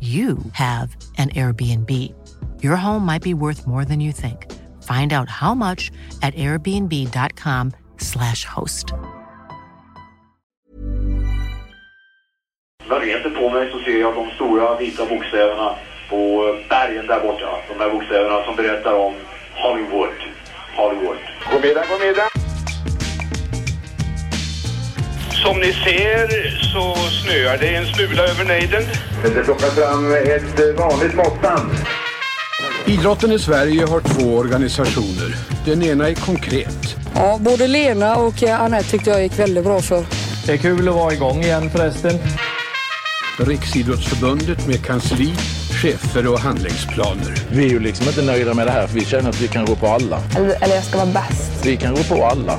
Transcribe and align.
you 0.00 0.38
have 0.52 0.96
an 1.18 1.28
Airbnb. 1.30 1.90
Your 2.62 2.76
home 2.76 3.04
might 3.04 3.22
be 3.22 3.34
worth 3.34 3.66
more 3.66 3.84
than 3.84 4.00
you 4.00 4.12
think. 4.12 4.46
Find 4.82 5.12
out 5.12 5.28
how 5.28 5.54
much 5.54 5.90
at 6.22 6.34
airbnb.com/slash 6.34 8.44
host. 8.44 8.94
När 12.88 13.06
jag 13.06 13.34
på 13.34 13.50
mig 13.50 13.70
så 13.72 13.78
ser 13.78 14.00
jag 14.00 14.14
de 14.14 14.30
stora 14.30 14.76
vita 14.76 15.06
bokstäverna 15.06 15.74
på 16.10 16.16
eh, 16.16 16.68
bergen 16.68 17.06
där 17.06 17.20
borta. 17.20 17.56
De 17.68 17.78
där 17.78 17.90
bokstäverna 17.90 18.44
som 18.44 18.56
berättar 18.56 18.94
om 18.94 19.14
Hollywood. 19.54 20.14
Hollywood. 20.76 21.18
God 21.50 21.62
middag, 21.62 21.84
god 21.88 22.00
middag. 22.00 22.29
Som 25.42 25.58
ni 25.58 25.72
ser 25.72 26.50
så 26.72 26.94
snöar 27.10 27.58
det 27.58 27.76
en 27.76 27.86
smula 27.86 28.22
över 28.22 28.44
nejden. 28.44 28.82
Det 29.22 29.44
plockas 29.44 29.74
fram 29.74 30.14
ett 30.14 30.60
eh, 30.60 30.86
vanligt 30.86 31.14
måttband. 31.14 31.70
Idrotten 32.86 33.32
i 33.32 33.38
Sverige 33.38 33.86
har 33.86 34.00
två 34.00 34.36
organisationer. 34.36 35.36
Den 35.64 35.82
ena 35.82 36.08
är 36.08 36.14
konkret. 36.14 36.96
Ja, 37.14 37.38
både 37.40 37.66
Lena 37.66 38.16
och 38.16 38.42
eh, 38.42 38.62
Anette 38.62 38.90
tyckte 38.90 39.10
jag 39.10 39.22
gick 39.22 39.38
väldigt 39.38 39.64
bra 39.64 39.80
för. 39.80 40.04
Det 40.46 40.52
är 40.52 40.56
kul 40.56 40.88
att 40.88 40.94
vara 40.94 41.12
igång 41.12 41.40
igen 41.42 41.70
förresten. 41.70 42.18
Riksidrottsförbundet 43.38 44.66
med 44.66 44.84
kansli, 44.84 45.34
chefer 45.82 46.26
och 46.26 46.40
handlingsplaner. 46.40 47.34
Vi 47.50 47.64
är 47.64 47.70
ju 47.70 47.80
liksom 47.80 48.08
inte 48.08 48.22
nöjda 48.22 48.54
med 48.54 48.66
det 48.66 48.70
här 48.72 48.86
för 48.86 48.94
vi 48.94 49.04
känner 49.04 49.30
att 49.30 49.40
vi 49.40 49.48
kan 49.48 49.64
gå 49.64 49.76
på 49.76 49.86
alla. 49.86 50.22
Eller, 50.36 50.64
eller 50.64 50.74
jag 50.74 50.84
ska 50.84 50.98
vara 50.98 51.12
bäst. 51.12 51.66
Vi 51.66 51.76
kan 51.76 51.94
gå 51.94 52.02
på 52.02 52.26
alla. 52.26 52.58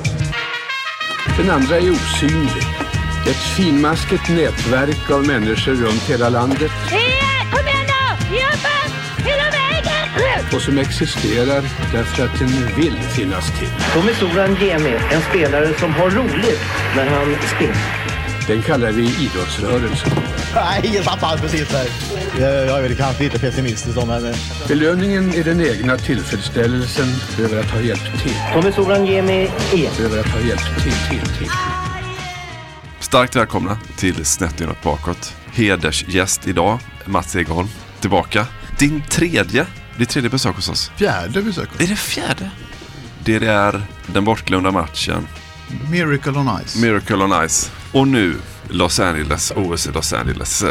Den 1.36 1.50
andra 1.50 1.76
är 1.76 1.90
osynlig. 1.90 2.62
Ett 3.26 3.56
finmaskigt 3.56 4.28
nätverk 4.28 5.10
av 5.10 5.26
människor 5.26 5.72
runt 5.72 6.02
hela 6.02 6.28
landet 6.28 6.70
Kom 7.52 7.66
igen! 7.66 7.86
Ge 8.32 8.44
upp! 8.46 8.66
Hela 9.26 9.44
vägen! 9.44 10.46
och 10.54 10.62
som 10.62 10.78
existerar 10.78 11.62
därför 11.92 12.24
att 12.24 12.38
den 12.38 12.74
vill 12.76 12.96
finnas 12.96 13.58
till. 13.58 13.68
Tommy 13.94 14.12
Soran 14.12 14.56
Gemi, 14.60 14.94
en 15.12 15.22
spelare 15.22 15.74
som 15.78 15.92
har 15.92 16.10
roligt 16.10 16.60
när 16.96 17.06
han 17.06 17.36
spelar. 17.56 18.02
Den 18.46 18.62
kallar 18.62 18.92
vi 18.92 19.02
idrottsrörelsen. 19.02 20.31
Nej, 20.54 20.90
jag 20.94 21.04
satt 21.04 21.22
alls 21.22 21.40
precis 21.40 21.68
där. 21.68 21.86
Jag 22.40 22.78
är 22.78 22.82
väl 22.82 22.96
kanske 22.96 23.22
lite 23.22 23.38
pessimistisk 23.38 23.94
då, 23.96 24.06
men... 24.06 24.26
eh, 24.26 24.36
Belöningen 24.68 25.34
är 25.34 25.44
den 25.44 25.60
egna 25.60 25.98
tillfredsställelsen 25.98 27.06
över 27.38 27.60
att 27.60 27.70
ha 27.70 27.80
hjälpt 27.80 28.22
till. 28.22 28.34
Tommy 28.54 28.72
Soran 28.72 29.06
Gemi 29.06 29.50
är 29.74 30.04
Över 30.04 30.20
att 30.20 30.26
ha 30.28 30.40
hjälpt 30.40 30.82
till, 30.82 30.92
till, 31.10 31.28
till. 31.38 31.48
Starkt 33.00 33.36
välkomna 33.36 33.78
till 33.96 34.24
Snett 34.24 34.60
inåt 34.60 34.82
bakåt. 34.82 35.34
Hedersgäst 35.52 36.46
idag, 36.46 36.78
Mats 37.04 37.36
Egerholm, 37.36 37.68
tillbaka. 38.00 38.46
Din 38.78 39.02
tredje, 39.08 39.66
ditt 39.98 40.08
tredje 40.08 40.30
besök 40.30 40.56
hos 40.56 40.68
oss. 40.68 40.90
Fjärde 40.96 41.42
besök. 41.42 41.68
Är 41.80 41.86
det 41.86 41.96
fjärde? 41.96 42.50
Det 43.24 43.44
är 43.46 43.82
den 44.06 44.24
bortglömda 44.24 44.70
matchen, 44.70 45.26
Miracle 45.90 46.32
on 46.32 46.50
Ice. 46.66 46.76
Miracle 46.76 47.16
on 47.16 47.48
Ice. 47.48 47.70
Och 47.92 48.08
nu 48.08 48.34
Los 48.72 49.00
Angeles, 49.00 49.52
OS 49.56 49.86
i 49.86 49.90
Los 49.92 50.12
Angeles 50.12 50.62
eh, 50.62 50.70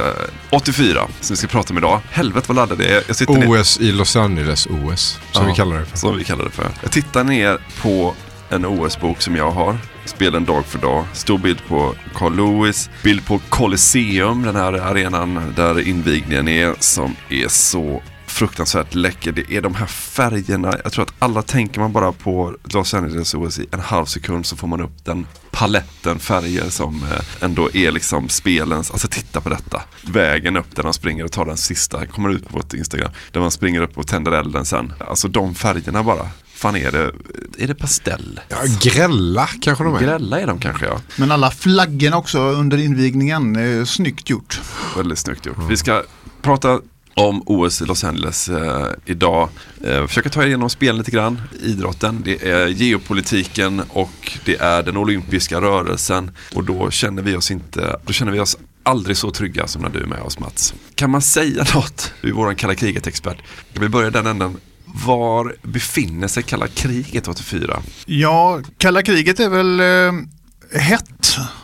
84, 0.50 1.07
som 1.22 1.34
vi 1.34 1.38
ska 1.38 1.47
prata 1.47 1.73
om 1.73 1.78
idag. 1.78 2.00
Helvete 2.12 2.45
vad 2.47 2.56
laddad 2.56 2.78
det 2.78 2.88
är. 2.97 3.03
Jag 3.07 3.16
sitter 3.16 3.34
ner- 3.34 3.62
OS 3.62 3.79
i 3.79 3.91
Los 3.91 4.16
Angeles 4.16 4.66
OS, 4.67 5.19
som 5.31 5.44
Ja, 5.44 5.50
vi 5.50 5.56
kallar 5.56 5.79
det 5.79 5.85
för. 5.85 5.97
Som 5.97 6.17
vi 6.17 6.23
kallar 6.23 6.45
det 6.45 6.51
för. 6.51 6.67
Jag 6.81 6.91
tittar 6.91 7.23
ner 7.23 7.57
på 7.81 8.13
en 8.50 8.66
OS-bok 8.66 9.22
som 9.22 9.35
jag 9.35 9.51
har. 9.51 9.78
Spelen 10.06 10.45
dag 10.45 10.66
för 10.66 10.79
dag. 10.79 11.06
Stor 11.13 11.38
bild 11.38 11.59
på 11.67 11.95
Carl 12.16 12.35
Lewis. 12.35 12.89
Bild 13.03 13.25
på 13.25 13.39
Colosseum, 13.50 14.44
den 14.44 14.56
här 14.56 14.73
arenan 14.73 15.53
där 15.56 15.79
invigningen 15.88 16.47
är, 16.47 16.75
som 16.79 17.16
är 17.29 17.47
så 17.47 18.01
fruktansvärt 18.28 18.95
läcker. 18.95 19.31
Det 19.31 19.51
är 19.51 19.62
de 19.62 19.75
här 19.75 19.85
färgerna. 19.85 20.73
Jag 20.83 20.91
tror 20.91 21.03
att 21.06 21.13
alla 21.19 21.41
tänker 21.41 21.79
man 21.79 21.91
bara 21.91 22.12
på 22.12 22.56
Los 22.73 22.94
Angeles 22.94 23.33
OS 23.33 23.59
i 23.59 23.66
en 23.72 23.79
halv 23.79 24.06
sekund 24.06 24.45
så 24.45 24.56
får 24.57 24.68
man 24.68 24.81
upp 24.81 25.06
den 25.06 25.28
paletten 25.61 26.19
färger 26.19 26.69
som 26.69 27.03
eh, 27.03 27.44
ändå 27.44 27.69
är 27.73 27.91
liksom 27.91 28.29
spelens, 28.29 28.91
alltså 28.91 29.07
titta 29.07 29.41
på 29.41 29.49
detta. 29.49 29.81
Vägen 30.01 30.57
upp 30.57 30.75
där 30.75 30.83
de 30.83 30.94
springer 30.94 31.25
och 31.25 31.31
tar 31.31 31.45
den 31.45 31.57
sista, 31.57 32.05
kommer 32.05 32.29
ut 32.29 32.49
på 32.49 32.57
vårt 32.57 32.73
Instagram. 32.73 33.11
Där 33.31 33.41
man 33.41 33.51
springer 33.51 33.81
upp 33.81 33.97
och 33.97 34.07
tänder 34.07 34.31
elden 34.31 34.66
sen. 34.66 34.94
Alltså 35.00 35.27
de 35.27 35.55
färgerna 35.55 36.03
bara. 36.03 36.29
Fan 36.53 36.75
är 36.75 36.91
det, 36.91 37.11
är 37.57 37.67
det 37.67 37.75
pastell? 37.75 38.39
Ja, 38.50 38.57
grälla 38.81 39.50
kanske 39.61 39.83
de 39.83 39.95
är. 39.95 40.00
Grälla 40.00 40.39
är 40.39 40.47
de 40.47 40.59
kanske 40.59 40.85
ja. 40.85 41.00
Men 41.16 41.31
alla 41.31 41.51
flaggorna 41.51 42.17
också 42.17 42.39
under 42.39 42.77
invigningen, 42.77 43.55
är 43.55 43.85
snyggt 43.85 44.29
gjort. 44.29 44.61
Väldigt 44.97 45.19
snyggt 45.19 45.45
gjort. 45.45 45.57
Vi 45.69 45.77
ska 45.77 46.03
prata 46.41 46.79
om 47.13 47.44
OS 47.45 47.81
i 47.81 47.85
Los 47.85 48.03
Angeles 48.03 48.49
eh, 48.49 48.88
idag. 49.05 49.49
Eh, 49.83 50.07
försöka 50.07 50.29
ta 50.29 50.45
igenom 50.45 50.69
spelen 50.69 50.97
lite 50.97 51.11
grann, 51.11 51.41
idrotten, 51.63 52.22
det 52.25 52.49
är 52.49 52.67
geopolitiken 52.67 53.81
och 53.89 54.31
det 54.45 54.55
är 54.59 54.83
den 54.83 54.97
olympiska 54.97 55.61
rörelsen. 55.61 56.31
Och 56.55 56.63
då 56.63 56.91
känner 56.91 57.21
vi 57.21 57.35
oss 57.35 57.51
inte, 57.51 58.00
då 58.05 58.13
känner 58.13 58.31
vi 58.31 58.39
oss 58.39 58.57
aldrig 58.83 59.17
så 59.17 59.31
trygga 59.31 59.67
som 59.67 59.81
när 59.81 59.89
du 59.89 60.00
är 60.00 60.05
med 60.05 60.21
oss 60.21 60.39
Mats. 60.39 60.73
Kan 60.95 61.09
man 61.09 61.21
säga 61.21 61.66
något? 61.73 62.13
Du 62.21 62.29
är 62.29 62.33
vår 62.33 62.53
kalla 62.53 62.75
kriget-expert. 62.75 63.38
Vi 63.73 63.89
börjar 63.89 64.11
den 64.11 64.27
änden. 64.27 64.57
Var 65.05 65.55
befinner 65.61 66.27
sig 66.27 66.44
kalla 66.44 66.67
kriget 66.67 67.27
84? 67.27 67.81
Ja, 68.05 68.61
kalla 68.77 69.01
kriget 69.01 69.39
är 69.39 69.50
väl 69.50 69.79
eh, 69.79 70.79
hett, 70.81 71.20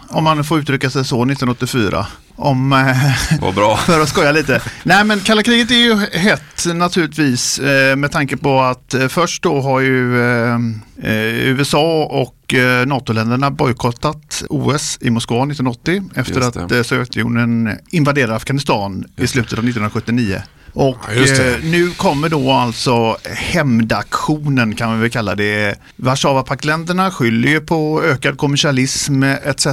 om 0.10 0.24
man 0.24 0.44
får 0.44 0.60
uttrycka 0.60 0.90
sig 0.90 1.06
så, 1.06 1.16
1984. 1.16 2.08
Om, 2.36 2.74
eh, 2.74 3.40
Vad 3.42 3.56
bra. 3.56 3.78
för 3.86 4.02
att 4.02 4.10
skoja 4.10 4.32
lite. 4.32 4.62
Nej 4.84 5.04
men 5.04 5.20
kalla 5.20 5.44
kriget 5.44 5.72
är 5.72 5.76
ju 5.76 5.96
hett 6.20 6.66
naturligtvis 6.74 7.60
eh, 7.60 7.96
med 7.96 8.12
tanke 8.12 8.38
på 8.38 8.62
att 8.62 8.94
eh, 8.94 9.08
först 9.08 9.44
då 9.44 9.62
har 9.62 9.80
ju 9.80 10.18
USA 11.04 12.04
och 12.04 12.56
NATO-länderna 12.86 13.52
bojkottat 13.52 14.44
OS 14.50 14.98
i 15.02 15.10
Moskva 15.10 15.38
1980 15.38 16.04
efter 16.16 16.42
att 16.42 16.86
Sovjetunionen 16.86 17.78
invaderade 17.90 18.36
Afghanistan 18.36 19.06
i 19.16 19.28
slutet 19.28 19.54
av 19.54 19.60
1979. 19.60 20.42
Och 20.78 20.98
Ja, 21.16 21.44
eh, 21.44 21.64
nu 21.64 21.90
kommer 21.90 22.30
då 22.30 22.52
alltså 22.52 23.18
hämndaktionen 23.24 24.76
kan 24.76 24.90
man 24.90 25.02
väl 25.02 25.10
kalla 25.10 25.36
det. 25.36 25.80
Warszawapaktländerna 25.96 27.12
skyller 27.12 27.50
ju 27.50 27.62
på 27.62 28.04
ökad 28.04 28.38
kommersialism 28.38 29.24
etc. 29.24 29.68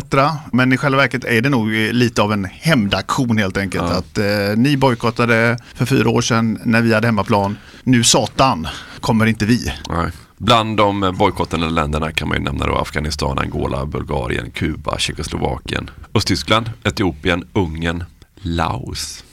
Men 0.53 0.73
i 0.73 0.77
själva 0.77 0.99
verket 0.99 1.25
är 1.25 1.41
det 1.41 1.49
nog 1.49 1.69
lite 1.71 2.23
av 2.23 2.33
en 2.33 2.45
hämndaktion 2.45 3.39
helt 3.39 3.57
enkelt. 3.57 3.85
Ja. 3.91 3.97
Att 3.97 4.19
eh, 4.19 4.57
ni 4.57 4.77
bojkottade 4.77 5.59
för 5.75 5.87
fyra 5.87 6.11
år 6.11 6.21
sedan 6.21 6.59
när 6.65 6.83
vi 6.83 6.95
hade 6.95 7.07
hemmaplan. 7.07 7.57
Nu 7.83 8.05
satan 8.05 8.69
kommer 9.01 9.27
inte 9.27 9.47
vi. 9.47 9.73
Nej. 9.89 10.11
Bland 10.39 10.77
de 10.77 11.15
bojkottande 11.19 11.71
länderna 11.71 12.13
kan 12.13 12.29
man 12.29 12.37
ju 12.37 12.45
nämna 12.45 12.67
då 12.67 12.75
Afghanistan, 12.75 13.39
Angola, 13.39 13.87
Bulgarien, 13.87 14.51
Kuba, 14.51 14.99
Tjeckoslovakien, 14.99 15.91
Östtyskland, 16.15 16.71
Etiopien, 16.85 17.45
Ungern, 17.53 18.05
Laos, 18.35 19.25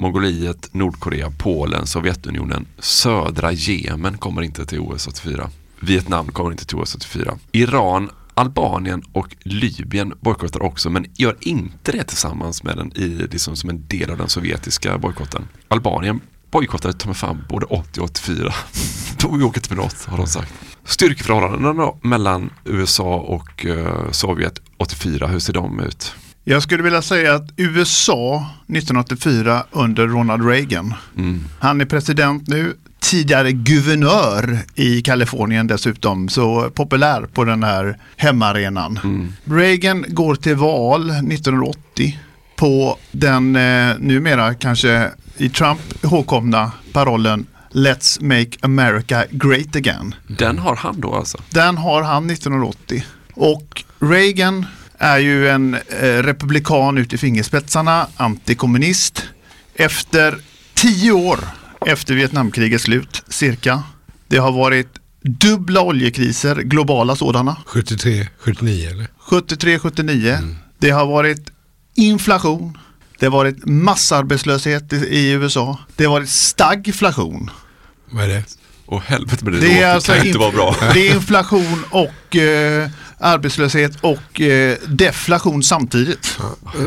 Mongoliet, 0.00 0.74
Nordkorea, 0.74 1.30
Polen, 1.38 1.86
Sovjetunionen, 1.86 2.66
södra 2.78 3.52
Jemen 3.52 4.18
kommer 4.18 4.42
inte 4.42 4.66
till 4.66 4.80
OS 4.80 5.06
84. 5.06 5.50
Vietnam 5.80 6.26
kommer 6.26 6.50
inte 6.50 6.64
till 6.64 6.76
OS 6.76 6.94
84. 6.94 7.38
Iran, 7.52 8.10
Albanien 8.34 9.02
och 9.12 9.36
Libyen 9.40 10.14
bojkottar 10.20 10.62
också 10.62 10.90
men 10.90 11.06
gör 11.14 11.36
inte 11.40 11.92
det 11.92 12.04
tillsammans 12.04 12.62
med 12.62 12.76
den 12.76 12.92
i, 12.96 13.08
liksom, 13.08 13.56
som 13.56 13.70
en 13.70 13.86
del 13.86 14.10
av 14.10 14.18
den 14.18 14.28
sovjetiska 14.28 14.98
bojkotten. 14.98 15.48
Albanien 15.68 16.20
bojkottade 16.50 16.94
ta 16.94 17.08
mig 17.08 17.16
fan 17.16 17.44
både 17.48 17.66
80 17.66 18.00
och 18.00 18.04
84. 18.04 18.54
de 19.20 19.42
åker 19.42 19.58
inte 19.58 19.74
med 19.74 19.84
något 19.84 20.04
har 20.04 20.16
de 20.16 20.26
sagt. 20.26 20.52
Styrkeförhållandena 20.84 21.72
då, 21.72 21.98
mellan 22.02 22.50
USA 22.64 23.14
och 23.16 23.64
uh, 23.64 24.10
Sovjet 24.10 24.60
84, 24.76 25.26
hur 25.26 25.38
ser 25.38 25.52
de 25.52 25.80
ut? 25.80 26.14
Jag 26.50 26.62
skulle 26.62 26.82
vilja 26.82 27.02
säga 27.02 27.34
att 27.34 27.50
USA 27.56 28.46
1984 28.66 29.64
under 29.70 30.06
Ronald 30.06 30.48
Reagan. 30.48 30.94
Mm. 31.16 31.44
Han 31.58 31.80
är 31.80 31.84
president 31.84 32.48
nu, 32.48 32.74
tidigare 33.00 33.52
guvernör 33.52 34.58
i 34.74 35.02
Kalifornien 35.02 35.66
dessutom, 35.66 36.28
så 36.28 36.70
populär 36.70 37.26
på 37.32 37.44
den 37.44 37.62
här 37.62 37.98
hemmaarenan. 38.16 39.00
Mm. 39.04 39.32
Reagan 39.44 40.04
går 40.08 40.34
till 40.34 40.56
val 40.56 41.10
1980 41.10 42.18
på 42.56 42.98
den 43.12 43.56
eh, 43.56 43.94
numera 43.98 44.54
kanske 44.54 45.10
i 45.36 45.48
Trump 45.48 45.80
ihågkomna 46.04 46.72
parollen 46.92 47.46
Let's 47.70 48.22
make 48.22 48.50
America 48.60 49.24
great 49.30 49.76
again. 49.76 50.14
Den 50.26 50.58
har 50.58 50.76
han 50.76 51.00
då 51.00 51.14
alltså? 51.14 51.38
Den 51.50 51.78
har 51.78 52.02
han 52.02 52.30
1980. 52.30 53.04
Och 53.34 53.84
Reagan 54.00 54.66
är 54.98 55.18
ju 55.18 55.48
en 55.48 55.74
eh, 55.74 56.22
republikan 56.22 56.98
ut 56.98 57.12
i 57.12 57.18
fingerspetsarna, 57.18 58.06
antikommunist. 58.16 59.24
Efter 59.74 60.38
tio 60.74 61.12
år 61.12 61.38
efter 61.86 62.14
Vietnamkrigets 62.14 62.84
slut, 62.84 63.22
cirka. 63.28 63.82
Det 64.28 64.38
har 64.38 64.52
varit 64.52 64.88
dubbla 65.22 65.80
oljekriser, 65.80 66.56
globala 66.56 67.16
sådana. 67.16 67.56
73, 67.66 68.28
79 68.38 68.90
eller? 68.90 69.06
73, 69.18 69.78
79. 69.78 70.38
Det 70.78 70.90
har 70.90 71.06
varit 71.06 71.50
inflation. 71.94 72.78
Det 73.18 73.26
har 73.26 73.30
varit 73.30 73.66
massarbetslöshet 73.66 74.92
i, 74.92 74.96
i 74.96 75.30
USA. 75.30 75.78
Det 75.96 76.04
har 76.04 76.10
varit 76.12 76.28
stagflation. 76.28 77.50
Vad 78.10 78.24
är 78.24 78.28
det? 78.28 78.44
Åh 78.86 79.02
helvete 79.06 79.44
men 79.44 79.52
det, 79.54 79.60
Det 79.60 79.66
låter, 79.66 79.82
är, 79.82 79.94
alltså 79.94 80.12
kan 80.12 80.26
inte 80.26 80.38
vara 80.38 80.52
bra. 80.52 80.76
det 80.94 81.08
är 81.08 81.14
inflation 81.14 81.84
och 81.90 82.36
eh, 82.36 82.90
arbetslöshet 83.20 83.92
och 84.00 84.40
eh, 84.40 84.76
deflation 84.88 85.62
samtidigt. 85.62 86.38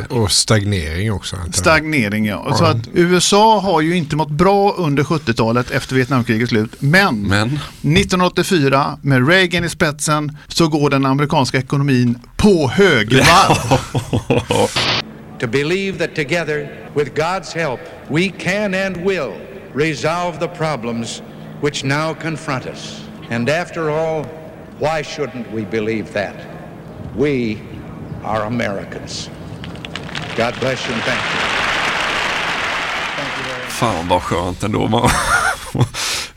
Och 0.10 0.32
stagnering 0.32 1.12
också. 1.12 1.36
Stagnering 1.52 2.26
ja. 2.26 2.56
Så 2.58 2.64
Ja. 2.64 2.70
att 2.70 2.88
USA 2.94 3.60
har 3.60 3.82
ju 3.82 3.96
inte 3.98 4.16
mått 4.16 4.30
bra 4.32 4.74
under 4.78 5.04
70-talet 5.04 5.72
efter 5.72 5.96
Vietnamkrigets 5.96 6.50
slut. 6.50 6.76
Men, 6.80 7.22
Men 7.28 7.48
1984 7.48 8.98
med 9.02 9.28
Reagan 9.28 9.64
i 9.64 9.70
spetsen 9.70 10.38
så 10.48 10.68
går 10.68 10.90
den 10.90 11.06
amerikanska 11.06 11.58
ekonomin 11.58 12.20
på 12.38 12.68
högvarv. 12.70 13.80
to 15.40 15.48
believe 15.48 15.98
that 16.00 16.16
together, 16.16 16.68
with 16.96 17.12
God's 17.16 17.56
help, 17.56 17.80
we 18.10 18.30
can 18.30 18.74
and 18.74 18.98
will 18.98 19.32
resolve 19.76 20.40
the 20.40 20.48
problems 20.48 21.22
which 21.64 21.84
now 21.84 22.14
confront 22.22 22.66
us. 22.66 23.02
And 23.30 23.50
after 23.50 23.90
all, 23.90 24.26
why 24.82 25.04
shouldn't 25.04 25.46
we 25.54 25.62
believe 25.72 26.06
that? 26.14 26.36
We 27.18 27.58
are 28.24 28.42
Americans. 28.46 29.30
God 30.38 30.54
bless 30.60 30.86
you 30.88 30.94
and 30.96 31.04
thank 31.04 31.20
you. 31.20 31.42
Fan 33.68 34.08
vad 34.08 34.22
skönt 34.24 34.64
ändå. 34.64 34.88
Man, 34.88 35.10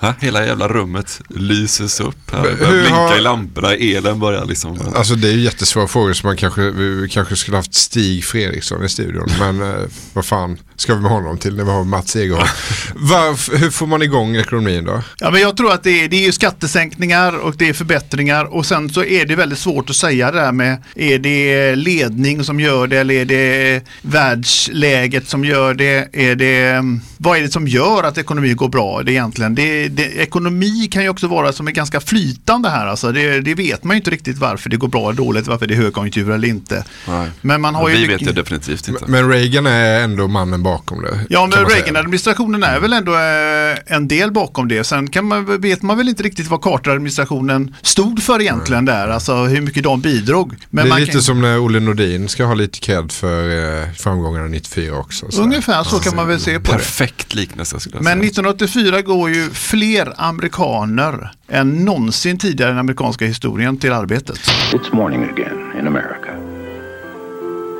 hela 0.20 0.46
jävla 0.46 0.68
rummet 0.68 1.20
lyses 1.28 2.00
upp. 2.00 2.30
Här. 2.32 2.42
Börjar 2.42 2.56
hur 2.56 2.80
blinka 2.80 2.96
har- 2.96 3.16
i 3.16 3.20
lamporna, 3.20 3.74
elen 3.74 4.20
börjar 4.20 4.44
liksom. 4.44 4.92
Alltså 4.96 5.14
det 5.14 5.28
är 5.28 5.32
ju 5.32 5.40
jättesvåra 5.40 5.88
frågor 5.88 6.12
som 6.12 6.26
man 6.28 6.36
kanske, 6.36 6.60
vi 6.62 7.08
kanske 7.10 7.36
skulle 7.36 7.56
haft 7.56 7.74
Stig 7.74 8.24
Fredriksson 8.24 8.84
i 8.84 8.88
studion. 8.88 9.28
Men 9.38 9.62
eh, 9.62 9.78
vad 10.12 10.24
fan 10.24 10.58
ska 10.76 10.94
vi 10.94 11.00
med 11.00 11.10
honom 11.10 11.38
till 11.38 11.56
när 11.56 11.64
vi 11.64 11.70
har 11.70 11.84
Mats 11.84 12.16
Egerholm? 12.16 12.48
Varf- 12.94 13.56
hur 13.56 13.70
får 13.70 13.86
man 13.86 14.02
igång 14.02 14.36
ekonomin 14.36 14.84
då? 14.84 15.02
Ja, 15.18 15.30
men 15.30 15.40
jag 15.40 15.56
tror 15.56 15.72
att 15.72 15.82
det 15.82 16.04
är, 16.04 16.08
det 16.08 16.16
är 16.16 16.26
ju 16.26 16.32
skattesänkningar 16.32 17.36
och 17.38 17.56
det 17.56 17.68
är 17.68 17.72
förbättringar 17.72 18.44
och 18.44 18.66
sen 18.66 18.90
så 18.90 19.04
är 19.04 19.24
det 19.26 19.36
väldigt 19.36 19.58
svårt 19.58 19.90
att 19.90 19.96
säga 19.96 20.30
det 20.30 20.40
där 20.40 20.52
med 20.52 20.82
är 20.94 21.18
det 21.18 21.74
ledning 21.76 22.44
som 22.44 22.60
gör 22.60 22.86
det 22.86 22.98
eller 22.98 23.14
är 23.14 23.24
det 23.24 23.80
världsläget 24.02 25.28
som 25.28 25.44
gör 25.44 25.74
det? 25.74 26.08
Är 26.12 26.34
det 26.34 26.82
vad 27.16 27.38
är 27.38 27.42
det 27.42 27.50
som 27.52 27.68
gör 27.68 28.02
att 28.02 28.18
ekonomi 28.18 28.52
går 28.54 28.68
bra 28.68 29.02
det 29.02 29.12
egentligen? 29.12 29.54
Det, 29.54 29.88
det, 29.88 30.02
ekonomi 30.04 30.88
kan 30.92 31.02
ju 31.02 31.08
också 31.08 31.26
vara 31.28 31.52
som 31.52 31.68
är 31.68 31.72
ganska 31.72 32.00
flytande 32.00 32.68
här 32.68 32.86
alltså. 32.86 33.12
Det, 33.12 33.40
det 33.40 33.54
vet 33.54 33.84
man 33.84 33.96
ju 33.96 33.98
inte 34.00 34.10
riktigt 34.10 34.38
varför 34.38 34.70
det 34.70 34.76
går 34.76 34.88
bra 34.88 35.02
eller 35.10 35.16
dåligt, 35.16 35.46
varför 35.46 35.66
det 35.66 35.74
är 35.74 35.76
högkonjunktur 35.76 36.30
eller 36.30 36.48
inte. 36.48 36.84
Nej. 37.08 37.28
Men 37.40 37.60
man 37.60 37.74
har 37.74 37.88
vi 37.88 37.96
ju 37.96 38.06
vet 38.06 38.20
mycket- 38.20 38.34
det 38.36 38.42
definitivt 38.42 38.88
inte. 38.88 39.04
Men 39.06 39.28
Reagan 39.30 39.66
är 39.66 40.00
ändå 40.00 40.28
mannen 40.28 40.62
bakom 40.64 41.02
det. 41.02 41.26
Ja, 41.30 41.46
men. 41.46 41.66
Reagan-administrationen 41.66 42.62
är 42.62 42.80
väl 42.80 42.92
ändå 42.92 43.12
eh, 43.12 43.96
en 43.96 44.08
del 44.08 44.32
bakom 44.32 44.68
det. 44.68 44.84
Sen 44.84 45.10
kan 45.10 45.24
man, 45.24 45.60
vet 45.60 45.82
man 45.82 45.96
väl 45.98 46.08
inte 46.08 46.22
riktigt 46.22 46.46
vad 46.48 46.60
Carter-administrationen 46.60 47.74
stod 47.82 48.22
för 48.22 48.40
egentligen 48.40 48.84
där, 48.84 49.08
alltså 49.08 49.34
hur 49.34 49.60
mycket 49.60 49.82
de 49.82 50.00
bidrog. 50.00 50.54
Men 50.70 50.84
det 50.84 50.88
är 50.88 50.90
man 50.90 51.00
lite 51.00 51.12
kan, 51.12 51.22
som 51.22 51.40
när 51.40 51.58
Olle 51.64 51.80
Nordin 51.80 52.28
ska 52.28 52.44
ha 52.44 52.54
lite 52.54 52.78
cred 52.78 53.12
för 53.12 53.80
eh, 53.82 53.92
framgångarna 53.92 54.46
94 54.46 54.98
också. 54.98 55.30
så. 55.30 55.42
Ungefär 55.42 55.84
så 55.84 55.98
kan 55.98 56.16
man 56.16 56.28
väl 56.28 56.40
se 56.40 56.60
på 56.60 56.72
det. 56.72 56.78
Perfekt 56.78 57.34
liknelse 57.34 57.80
skulle 57.80 57.96
jag 57.96 58.04
Men 58.04 58.18
säga. 58.18 58.28
1984 58.28 59.02
går 59.02 59.30
ju 59.30 59.50
fler 59.50 60.12
amerikaner 60.16 61.32
än 61.48 61.84
någonsin 61.84 62.38
tidigare 62.38 62.70
i 62.70 62.72
den 62.72 62.80
amerikanska 62.80 63.26
historien 63.26 63.76
till 63.76 63.92
arbetet. 63.92 64.38
It's 64.72 64.94
morning 64.94 65.24
again 65.24 65.72
in 65.80 65.86
America. 65.86 66.43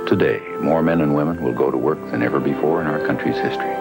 Today, 0.08 0.40
more 0.60 0.82
men 0.82 1.00
and 1.00 1.12
women 1.12 1.44
will 1.44 1.54
go 1.54 1.70
to 1.70 1.78
work 1.78 1.98
than 2.10 2.22
ever 2.22 2.38
before 2.38 2.82
in 2.82 2.88
our 2.90 2.98
country's 3.08 3.48
history. 3.48 3.74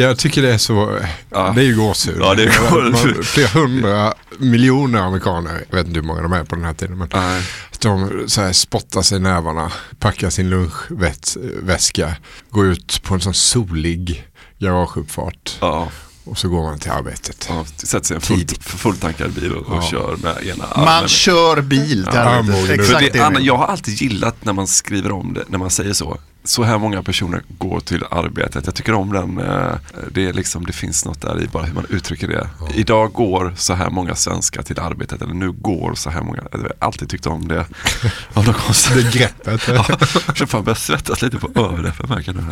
Jag 0.00 0.18
tycker 0.18 0.42
det 0.42 0.54
är 0.54 0.58
så, 0.58 0.98
det 1.30 1.60
är 1.60 1.64
ju 1.64 1.76
gåshud. 1.76 2.16
Ja, 2.20 2.34
det 2.34 2.42
är 2.42 2.70
gåshud. 2.70 2.92
Man- 3.16 3.22
Flera 3.24 3.48
hundra 3.48 4.14
miljoner 4.38 5.00
amerikaner, 5.00 5.64
jag 5.70 5.76
vet 5.76 5.86
inte 5.86 6.00
hur 6.00 6.06
många 6.06 6.22
de 6.22 6.32
är 6.32 6.44
på 6.44 6.54
den 6.54 6.64
här 6.64 6.74
tiden, 6.74 6.98
men 6.98 7.08
att 7.72 7.80
de 7.80 8.24
så 8.26 8.40
här, 8.40 8.52
spottar 8.52 9.02
sig 9.02 9.18
i 9.18 9.20
nävarna, 9.20 9.72
packar 9.98 10.30
sin 10.30 10.50
lunchväska, 10.50 12.16
går 12.50 12.66
ut 12.66 13.02
på 13.02 13.14
en 13.14 13.20
sån 13.20 13.34
solig 13.34 14.24
garageuppfart. 14.58 15.58
Och 16.24 16.38
så 16.38 16.48
går 16.48 16.62
man 16.62 16.78
till 16.78 16.90
arbetet. 16.90 17.46
Ja, 17.48 17.64
sätter 17.76 18.06
sig 18.06 18.14
i 18.14 18.16
en 18.16 18.20
full, 18.20 18.46
fulltankad 18.60 19.30
bil 19.32 19.52
och, 19.52 19.66
och 19.68 19.76
Ja. 19.76 19.82
kör 19.82 20.16
med 20.16 20.46
ena 20.46 20.64
Man 20.76 20.88
armen. 20.88 21.08
kör 21.08 21.60
bil 21.60 22.08
arbetet. 22.08 22.66
För 22.66 22.74
Exakt 22.74 23.00
det, 23.12 23.18
det. 23.18 23.26
Anna, 23.26 23.40
jag 23.40 23.56
har 23.56 23.66
alltid 23.66 24.02
gillat 24.02 24.44
när 24.44 24.52
man 24.52 24.66
skriver 24.66 25.12
om 25.12 25.34
det, 25.34 25.44
när 25.48 25.58
man 25.58 25.70
säger 25.70 25.92
så. 25.92 26.18
Så 26.44 26.62
här 26.62 26.78
många 26.78 27.02
personer 27.02 27.42
går 27.48 27.80
till 27.80 28.04
arbetet. 28.10 28.66
Jag 28.66 28.74
tycker 28.74 28.92
om 28.92 29.12
den, 29.12 29.38
eh, 29.38 29.72
det, 30.10 30.26
är 30.26 30.32
liksom, 30.32 30.66
det 30.66 30.72
finns 30.72 31.04
något 31.04 31.20
där 31.20 31.42
i 31.42 31.46
bara 31.46 31.62
hur 31.62 31.74
man 31.74 31.86
uttrycker 31.88 32.28
det. 32.28 32.48
Idag 32.74 33.12
går 33.12 33.54
så 33.56 33.74
här 33.74 33.90
många 33.90 34.14
svenskar 34.14 34.62
till 34.62 34.78
arbetet. 34.80 35.22
Eller 35.22 35.34
nu 35.34 35.52
går 35.52 35.94
så 35.94 36.10
här 36.10 36.22
många. 36.22 36.42
Jag 36.52 36.58
har 36.58 36.72
alltid 36.78 37.08
tyckt 37.08 37.26
om 37.26 37.48
det. 37.48 37.66
Av 38.34 38.44
någon 38.44 38.54
konstig... 38.54 38.96
Det 38.96 39.12
greppet. 39.12 39.68
ja, 39.68 39.86
jag 40.38 40.50
fan 40.50 40.64
börjar 40.64 40.76
svettas 40.76 41.22
lite 41.22 41.38
på 41.38 41.60
överläppen 41.60 42.06
märker 42.08 42.32
nu. 42.32 42.42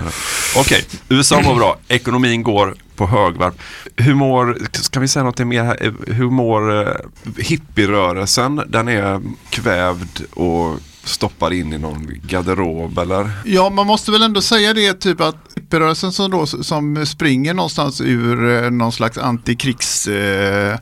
Okej, 0.56 0.84
USA 1.08 1.40
mår 1.40 1.54
bra. 1.54 1.78
Ekonomin 1.88 2.42
går 2.42 2.74
på 2.96 3.06
högvarv. 3.06 3.52
Hur 3.96 4.14
mår, 4.14 4.58
kan 4.90 5.02
vi 5.02 5.08
säga 5.08 5.22
något 5.22 5.38
mer 5.38 5.64
här? 5.64 5.94
Hur 6.06 6.30
mår 6.30 6.88
eh, 6.88 6.94
hippierörelsen? 7.36 8.62
Den 8.66 8.88
är 8.88 9.20
kvävd 9.50 10.20
och 10.34 10.78
stoppar 11.08 11.52
in 11.52 11.72
i 11.72 11.78
någon 11.78 12.10
garderob 12.22 12.98
eller? 12.98 13.30
Ja, 13.44 13.70
man 13.70 13.86
måste 13.86 14.10
väl 14.10 14.22
ändå 14.22 14.40
säga 14.40 14.74
det 14.74 14.94
typ 14.94 15.20
att 15.20 15.36
rörelsen 15.70 16.12
som, 16.12 16.30
då, 16.30 16.46
som 16.46 17.06
springer 17.06 17.54
någonstans 17.54 18.00
ur 18.00 18.64
eh, 18.64 18.70
någon 18.70 18.92
slags 18.92 19.18
antikrigs 19.18 20.08
eh, 20.08 20.78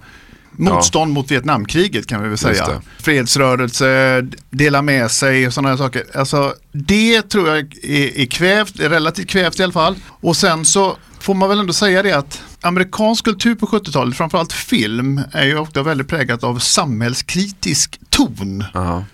motstånd 0.59 1.13
mot 1.13 1.31
Vietnamkriget 1.31 2.07
kan 2.07 2.23
vi 2.23 2.29
väl 2.29 2.39
säga. 2.39 2.83
Fredsrörelse, 2.99 4.23
dela 4.51 4.83
med 4.83 5.11
sig 5.11 5.47
och 5.47 5.53
sådana 5.55 5.77
saker. 5.77 6.05
Alltså 6.15 6.55
det 6.73 7.23
tror 7.23 7.49
jag 7.49 7.59
är, 7.83 8.19
är 8.21 8.27
kvävt, 8.27 8.81
är 8.81 8.89
relativt 8.91 9.29
kvävt 9.29 9.61
i 9.61 9.63
alla 9.63 9.73
fall. 9.73 9.95
Och 10.21 10.37
sen 10.37 10.65
så 10.65 10.97
får 11.21 11.35
man 11.35 11.49
väl 11.49 11.59
ändå 11.61 11.73
säga 11.73 12.03
det 12.03 12.13
att 12.13 12.43
amerikansk 12.61 13.25
kultur 13.25 13.55
på 13.55 13.67
70-talet, 13.67 14.17
framförallt 14.17 14.53
film, 14.53 15.21
är 15.33 15.47
ju 15.47 15.59
ofta 15.59 15.83
väldigt 15.83 16.09
präglat 16.09 16.45
av 16.45 16.59
samhällskritisk 16.59 18.01
ton. 18.11 18.65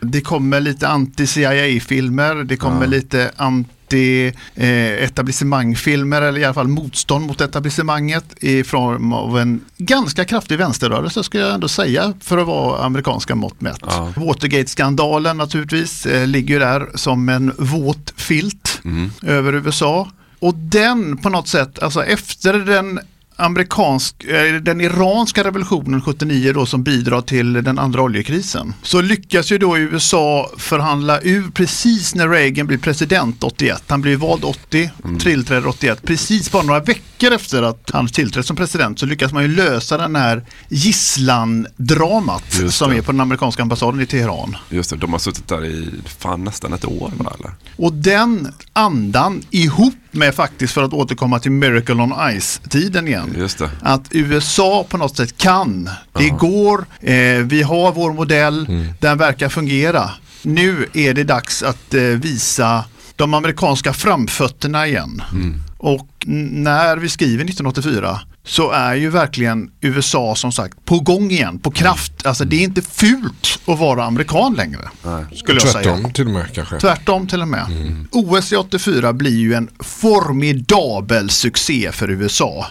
Det 0.01 0.21
kommer 0.21 0.61
lite 0.61 0.89
anti-CIA-filmer, 0.89 2.35
det 2.35 2.57
kommer 2.57 2.81
Ja. 2.83 2.87
lite 2.87 3.31
anti-etablissemangfilmer 3.93 6.23
eller 6.23 6.41
i 6.41 6.45
alla 6.45 6.55
fall 6.55 6.69
motstånd 6.69 7.27
mot 7.27 7.41
etablissemanget 7.41 8.25
i 8.45 8.65
form 8.65 9.13
av 9.13 9.39
en 9.39 9.61
ganska 9.79 10.25
kraftig 10.25 10.59
vänsterrörelse 10.59 11.25
skulle 11.25 11.45
jag 11.45 11.55
ändå 11.55 11.69
säga 11.69 12.15
för 12.21 12.39
att 12.39 12.47
vara 12.47 12.85
amerikanska 12.85 13.35
mått 13.35 13.61
mätt. 13.61 13.83
Watergate-skandalen 14.17 15.37
naturligtvis 15.37 16.07
eh, 16.07 16.27
ligger 16.27 16.61
där 16.61 16.89
som 16.95 17.29
en 17.29 17.53
våt 17.59 18.13
filt 18.17 18.69
Mm. 18.85 19.11
över 19.23 19.53
USA. 19.55 20.11
Och 20.39 20.55
den 20.55 21.17
på 21.17 21.29
något 21.29 21.49
sätt, 21.49 21.79
alltså 21.83 22.05
efter 22.05 22.53
den 22.59 23.01
amerikansk, 23.37 24.25
eh, 24.25 24.55
den 24.55 24.81
iranska 24.81 25.45
revolutionen 25.45 26.03
79 26.03 26.53
då 26.53 26.67
som 26.67 26.83
bidrar 26.83 27.21
till 27.21 27.53
den 27.53 27.79
andra 27.79 28.03
oljekrisen. 28.03 28.75
Så 28.83 29.01
lyckas 29.01 29.53
ju 29.53 29.59
då 29.59 29.79
USA 29.79 30.51
förhandla 30.59 31.21
ur 31.21 31.51
precis 31.51 32.15
när 32.15 32.29
Reagan 32.29 32.67
blir 32.67 32.79
president 32.79 33.45
81. 33.45 33.83
Han 33.89 34.01
blir 34.01 34.17
vald 34.17 34.45
80, 34.45 34.91
mm. 35.05 35.19
tillträder 35.19 35.67
81. 35.67 36.03
Precis 36.03 36.53
bara 36.53 36.63
några 36.63 36.81
veckor 36.81 37.33
efter 37.33 37.63
att 37.63 37.91
han 37.93 38.09
tillträdde 38.09 38.47
som 38.47 38.57
president 38.57 38.99
så 38.99 39.07
lyckas 39.07 39.33
man 39.33 39.43
ju 39.43 39.49
lösa 39.49 39.99
den 39.99 40.17
här 40.17 40.45
gisslandramat 40.69 42.45
som 42.71 42.93
är 42.93 43.03
på 43.03 43.13
den 43.13 43.21
amerikanska 43.21 43.63
ambassaden 43.63 44.01
i 44.01 44.07
Teheran. 44.07 44.57
Just 44.71 44.91
det, 44.91 44.97
de 44.97 45.13
har 45.13 45.19
suttit 45.19 45.49
där 45.49 45.65
i 45.65 45.89
fan 46.19 46.45
nästan 46.45 46.73
ett 46.73 46.85
år 46.85 47.13
eller? 47.21 47.53
Och 47.77 47.93
den 47.93 48.53
andan 48.73 49.43
ihop 49.51 49.95
med 50.13 50.35
faktiskt 50.35 50.73
för 50.75 50.83
att 50.83 50.93
återkomma 50.93 51.39
till 51.39 51.51
Miracle 51.51 51.95
on 51.95 52.13
Ice-tiden 52.41 53.09
igen. 53.09 53.35
Just 53.39 53.59
det. 53.59 53.71
Att 53.83 54.09
USA 54.11 54.87
på 54.89 54.97
något 54.97 55.17
sätt 55.17 55.39
kan. 55.39 55.85
Det 56.19 56.27
Ja. 56.27 56.35
går, 56.37 56.85
eh, 57.01 57.15
vi 57.45 57.63
har 57.63 57.93
vår 57.93 58.13
modell, 58.13 58.67
Mm. 58.69 58.87
den 59.01 59.19
verkar 59.19 59.49
fungera. 59.49 60.11
Nu 60.43 60.87
är 60.95 61.15
det 61.15 61.25
dags 61.25 61.63
att 61.63 61.95
eh, 61.95 62.01
visa 62.03 62.85
de 63.17 63.35
amerikanska 63.35 63.93
framfötterna 63.93 64.87
igen. 64.87 65.23
Mm. 65.33 65.63
Och 65.79 66.09
när 66.51 66.97
vi 66.97 67.09
skriver 67.09 67.45
1984 67.45 68.21
så 68.45 68.71
är 68.71 68.95
ju 68.95 69.11
verkligen 69.11 69.71
USA 69.81 70.35
som 70.35 70.53
sagt 70.53 70.85
på 70.85 71.01
gång 71.01 71.31
igen, 71.31 71.59
på 71.59 71.71
kraft. 71.71 72.27
Alltså 72.27 72.45
det 72.45 72.57
är 72.57 72.65
inte 72.65 72.83
fult 72.83 73.59
att 73.67 73.79
vara 73.79 74.05
amerikan 74.05 74.55
längre. 74.55 74.81
Skulle 75.35 75.61
jag 75.61 75.69
säga. 75.69 75.85
Tvärtom 75.85 76.13
till 76.13 76.27
och 76.27 76.33
med 76.33 76.55
kanske. 76.55 76.81
Tvärtom 76.81 77.27
till 77.27 77.43
och 77.43 77.49
med. 77.49 77.67
OS 78.11 78.53
i 78.53 78.57
84 78.57 79.13
blir 79.13 79.39
ju 79.39 79.55
en 79.55 79.69
formidabel 79.81 81.31
succé 81.31 81.93
för 81.93 82.11
USA. 82.11 82.67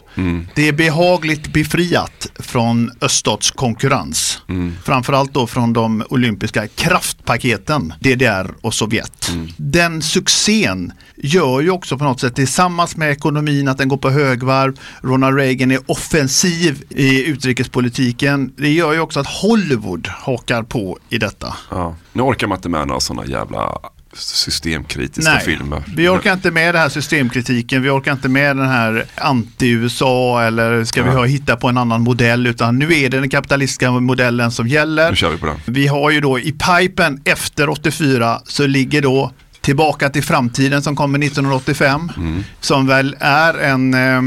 Det 0.55 0.67
är 0.67 0.73
behagligt 0.73 1.53
befriat 1.53 2.30
från 2.41 2.91
öststats 3.01 3.51
konkurrens. 3.51 4.41
Framförallt 4.83 5.33
då 5.33 5.47
från 5.47 5.73
de 5.73 6.03
olympiska 6.09 6.67
kraftpaketen 6.67 7.93
DDR 7.99 8.51
och 8.61 8.73
Sovjet. 8.73 9.31
Den 9.57 10.01
succén 10.01 10.93
gör 11.15 11.61
ju 11.61 11.69
också 11.71 11.97
på 11.97 12.03
något 12.03 12.19
sätt 12.19 12.35
tillsammans 12.35 12.97
med 12.97 13.11
ekonomin 13.11 13.67
att 13.67 13.77
den 13.77 13.87
går 13.87 13.97
på 13.97 14.09
högvarv. 14.09 14.79
Ronald 15.01 15.37
Reagan 15.37 15.71
är 15.71 15.79
offensiv 15.91 16.83
i 16.89 17.25
utrikespolitiken. 17.25 18.53
Det 18.57 18.71
gör 18.71 18.93
ju 18.93 18.99
också 18.99 19.19
att 19.19 19.27
Hollywood 19.27 20.07
hakar 20.07 20.63
på 20.63 20.97
i 21.09 21.17
detta. 21.17 21.55
Ja. 21.69 21.95
Nu 22.13 22.21
orkar 22.21 22.47
man 22.47 22.57
inte 22.57 22.69
med 22.69 22.87
några 22.87 22.99
sådana 22.99 23.25
jävla 23.25 23.77
systemkritiska 24.13 25.31
Nej, 25.33 25.41
filmer. 25.45 25.83
vi 25.95 26.07
orkar 26.07 26.33
inte 26.33 26.51
med 26.51 26.75
den 26.75 26.81
här 26.81 26.89
systemkritiken, 26.89 27.81
vi 27.81 27.89
orkar 27.89 28.11
inte 28.11 28.29
med 28.29 28.57
den 28.57 28.67
här 28.69 29.05
anti-USA 29.15 30.41
eller 30.43 30.83
ska 30.83 31.03
vi 31.03 31.09
Ja. 31.09 31.15
ha, 31.15 31.25
hitta 31.25 31.55
på 31.55 31.67
en 31.67 31.77
annan 31.77 32.01
modell 32.01 32.47
utan 32.47 32.79
nu 32.79 32.85
är 32.99 33.09
det 33.09 33.19
den 33.19 33.29
kapitalistiska 33.29 33.91
modellen 33.91 34.51
som 34.51 34.67
gäller. 34.67 35.09
Nu 35.09 35.15
kör 35.15 35.29
vi 35.29 35.37
på 35.37 35.45
den. 35.45 35.55
Vi 35.65 35.87
har 35.87 36.11
ju 36.11 36.21
då 36.21 36.39
i 36.39 36.51
pipen 36.51 37.21
efter 37.25 37.69
84 37.69 38.41
så 38.45 38.67
ligger 38.67 39.01
då 39.01 39.31
Tillbaka 39.61 40.09
till 40.09 40.23
framtiden 40.23 40.81
som 40.81 40.95
kommer 40.95 41.19
1985 41.19 42.11
Mm. 42.17 42.43
som 42.61 42.87
väl 42.87 43.15
är 43.19 43.53
en 43.53 43.93
eh, 43.93 44.21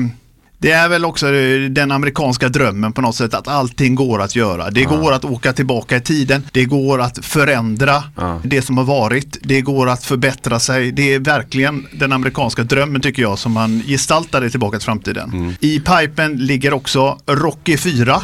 det 0.64 0.72
är 0.72 0.88
väl 0.88 1.04
också 1.04 1.26
den 1.70 1.92
amerikanska 1.92 2.48
drömmen 2.48 2.92
på 2.92 3.00
något 3.00 3.14
sätt 3.16 3.34
att 3.34 3.48
allting 3.48 3.94
går 3.94 4.22
att 4.22 4.36
göra. 4.36 4.70
Det 4.70 4.84
går 4.84 5.12
att 5.12 5.24
åka 5.24 5.52
tillbaka 5.52 5.96
i 5.96 6.00
tiden. 6.00 6.42
Det 6.52 6.64
går 6.64 7.00
att 7.00 7.24
förändra 7.24 8.02
det 8.42 8.62
som 8.62 8.78
har 8.78 8.84
varit. 8.84 9.38
Det 9.42 9.60
går 9.60 9.88
att 9.88 10.04
förbättra 10.04 10.58
sig. 10.58 10.92
Det 10.92 11.14
är 11.14 11.18
verkligen 11.18 11.86
den 11.92 12.12
amerikanska 12.12 12.62
drömmen 12.62 13.00
tycker 13.00 13.22
jag 13.22 13.38
som 13.38 13.52
man 13.52 13.82
gestaltar 13.86 14.44
i 14.44 14.50
Tillbaka 14.50 14.78
till 14.78 14.84
framtiden. 14.84 15.56
I 15.60 15.80
pipen 15.80 16.36
ligger 16.36 16.72
också 16.72 17.18
Rocky 17.26 17.76
4 17.76 18.22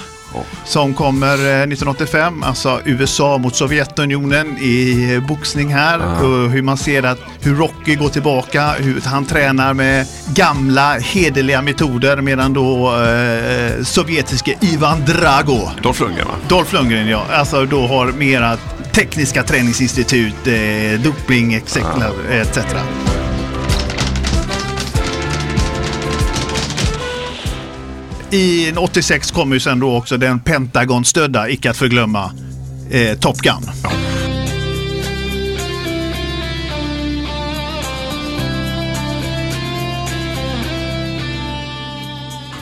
som 0.64 0.94
kommer 0.94 1.34
eh, 1.34 1.62
1985, 1.62 2.42
alltså 2.42 2.80
USA 2.84 3.38
mot 3.38 3.56
Sovjetunionen 3.56 4.58
i 4.58 5.12
eh, 5.14 5.28
boxning 5.28 5.75
här. 5.75 5.99
Och 5.99 6.50
hur 6.50 6.62
man 6.62 6.76
ser 6.76 7.02
att 7.02 7.18
hur 7.40 7.54
Rocky 7.54 7.94
går 7.94 8.08
tillbaka, 8.08 8.72
hur 8.78 9.00
han 9.00 9.25
tränar 9.25 9.75
med 9.75 10.06
gamla 10.34 10.99
hederliga 10.99 11.62
metoder 11.62 12.20
medan 12.20 12.52
då 12.52 12.94
eh, 12.96 13.82
sovjetiska 13.82 14.52
Ivan 14.60 15.04
Drago 15.06 15.70
Dolph 15.82 16.02
Lundgren 16.02 16.26
va? 16.26 16.34
Dolph 16.49 16.75
Lundgren 16.75 17.08
ja, 17.08 17.25
alltså 17.32 17.66
då 17.66 17.87
har 17.87 18.12
mera 18.12 18.56
tekniska 18.92 19.42
träningsinstitut, 19.42 20.46
eh, 20.46 21.00
doping 21.00 21.54
etc. 21.54 21.76
etc. 22.30 22.58
I 28.32 28.72
86 28.76 29.30
kommer 29.30 29.56
ju 29.56 29.60
sen 29.60 29.80
då 29.80 29.96
också 29.96 30.16
den 30.16 30.40
Pentagon-stödda, 30.40 31.49
icke 31.49 31.70
att 31.70 31.76
förglömma, 31.76 32.32
eh, 32.90 33.18
Top 33.18 33.37
Gun. 33.38 33.70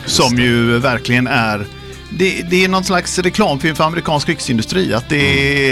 Som 0.06 0.38
ju 0.38 0.78
verkligen 0.78 1.26
är 1.26 1.66
det, 2.10 2.42
det 2.50 2.64
är 2.64 2.68
någon 2.68 2.84
slags 2.84 3.18
reklamfilm 3.18 3.76
för 3.76 3.84
amerikansk 3.84 4.26
krigsindustri. 4.26 4.94
Att 4.94 5.08
det, 5.08 5.16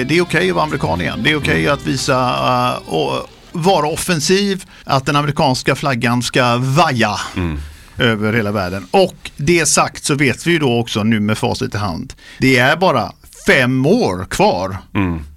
är- 0.01 0.05
det 0.05 0.17
är 0.19 0.21
okej 0.23 0.49
att 0.51 0.55
vara 0.57 0.65
amerikan 0.65 1.01
igen. 1.01 1.21
Det 1.23 1.31
är 1.31 1.37
okej 1.37 1.69
att 1.69 1.87
visa 1.87 2.31
uh, 2.89 2.95
och 2.95 3.31
vara 3.53 3.87
offensiv. 3.87 4.65
Att 4.85 5.07
den 5.07 5.17
amerikanska 5.17 5.75
flaggan 5.75 6.23
ska 6.23 6.57
vaja 6.57 7.17
över 7.99 8.33
hela 8.33 8.53
världen. 8.53 8.87
Och 8.91 9.31
det 9.37 9.67
sagt 9.67 10.05
så 10.05 10.15
vet 10.15 10.47
vi 10.47 10.53
ju 10.53 10.59
då 10.59 10.81
också 10.81 11.03
nu 11.03 11.21
med 11.21 11.39
facit 11.39 11.75
i 11.75 11.79
hand. 11.79 12.15
Det 12.39 12.57
är 12.57 12.77
bara 12.77 13.13
fem 13.47 13.87
år 13.87 14.25
kvar 14.25 14.77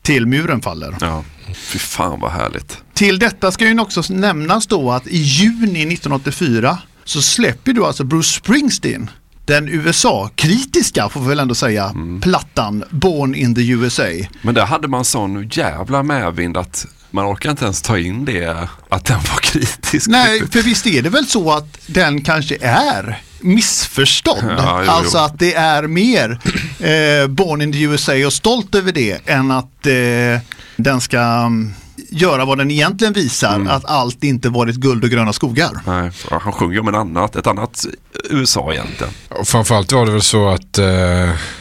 till 0.02 0.26
muren 0.26 0.62
faller. 0.62 0.96
Ja. 1.02 1.24
Fy 1.56 1.80
fan 1.80 2.20
vad 2.20 2.32
härligt. 2.32 2.78
Till 2.94 3.20
detta 3.20 3.52
ska 3.52 3.68
ju 3.68 3.80
också 3.80 4.02
nämnas 4.10 4.68
då 4.68 4.92
att 4.92 5.08
i 5.08 5.18
juni 5.18 5.82
1984 5.94 6.78
så 7.04 7.22
släpper 7.22 7.74
du 7.74 7.86
alltså 7.86 8.04
Bruce 8.04 8.34
Springsteen 8.40 9.10
den 9.50 9.70
USA-kritiska, 9.70 11.10
får 11.10 11.22
vi 11.22 11.28
väl 11.28 11.40
ändå 11.40 11.56
säga, 11.56 11.94
plattan 12.22 12.84
Born 12.90 13.36
in 13.36 13.56
the 13.56 13.70
USA. 13.70 14.04
Men 14.42 14.56
där 14.56 14.66
hade 14.66 14.88
man 14.88 15.06
sån 15.06 15.50
jävla 15.52 16.04
medvind 16.04 16.58
att 16.58 16.86
man 17.12 17.26
orkar 17.26 17.52
inte 17.52 17.66
ens 17.66 17.82
ta 17.82 17.98
in 17.98 18.26
det, 18.26 18.68
att 18.90 19.06
den 19.06 19.18
var 19.18 19.40
kritisk. 19.42 20.08
Nej, 20.10 20.48
för 20.52 20.62
visst 20.62 20.88
är 20.88 21.02
det 21.02 21.10
väl 21.10 21.26
så 21.26 21.52
att 21.52 21.78
den 21.88 22.22
kanske 22.22 22.58
är 22.62 23.22
missförstådd. 23.40 24.56
Ja, 24.58 24.82
jo, 24.86 24.92
alltså 24.92 25.18
jo. 25.18 25.24
att 25.24 25.40
det 25.40 25.54
är 25.54 25.84
mer 25.88 26.40
eh, 26.80 27.28
Born 27.28 27.62
in 27.62 27.72
the 27.72 27.82
USA 27.82 28.26
och 28.26 28.34
stolt 28.34 28.76
över 28.76 28.92
det 28.92 29.30
än 29.30 29.52
att 29.52 29.88
eh, 29.88 30.42
den 30.76 31.02
ska 31.02 31.20
mm, 31.20 31.74
göra 32.12 32.46
vad 32.46 32.58
den 32.58 32.72
egentligen 32.72 33.14
visar, 33.14 33.56
Mm. 33.56 33.68
att 33.68 33.86
allt 33.86 34.24
inte 34.24 34.50
varit 34.50 34.76
guld 34.76 35.04
och 35.04 35.10
gröna 35.10 35.34
skogar. 35.34 35.72
Nej, 35.88 36.12
han 36.42 36.52
sjunger 36.54 36.80
om 36.80 36.88
en 36.88 36.96
annat, 36.96 37.36
ett 37.36 37.48
annat 37.48 37.86
USA 38.30 38.74
egentligen. 38.74 39.14
Och 39.30 39.48
framförallt 39.48 39.92
var 39.92 40.06
det 40.06 40.12
väl 40.12 40.22
så 40.22 40.50
att 40.50 40.78
eh, 40.78 40.86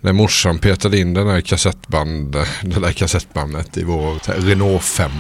när 0.01 0.13
morsan 0.13 0.59
petade 0.59 0.99
in 0.99 1.15
den 1.15 1.27
här 1.29 1.41
kassettband, 1.41 2.33
det 2.63 2.81
där 2.81 2.93
kassettbandet 2.93 3.77
i 3.77 3.85
vår 3.85 4.19
Renault 4.47 4.83
5 4.83 5.11